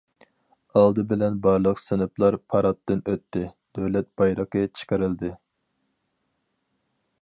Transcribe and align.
ئالدى 0.79 1.03
بىلەن 1.11 1.37
بارلىق 1.43 1.81
سىنىپلار 1.83 2.39
پاراتتىن 2.53 3.05
ئۆتتى، 3.13 3.45
دۆلەت 3.79 4.11
بايرىقى 4.23 4.65
چىقىرىلدى. 4.81 5.35